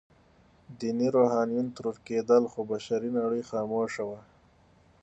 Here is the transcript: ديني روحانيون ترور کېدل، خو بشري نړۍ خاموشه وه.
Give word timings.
ديني 0.79 1.07
روحانيون 1.17 1.67
ترور 1.75 1.97
کېدل، 2.07 2.43
خو 2.51 2.59
بشري 2.71 3.09
نړۍ 3.19 3.41
خاموشه 3.49 4.03
وه. 4.09 4.19